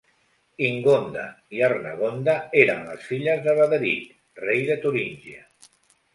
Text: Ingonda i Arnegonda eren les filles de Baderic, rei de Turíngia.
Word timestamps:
Ingonda 0.69 1.25
i 1.57 1.61
Arnegonda 1.67 2.35
eren 2.63 2.81
les 2.87 3.05
filles 3.11 3.45
de 3.45 3.55
Baderic, 3.61 4.09
rei 4.49 4.65
de 4.73 4.81
Turíngia. 4.89 5.47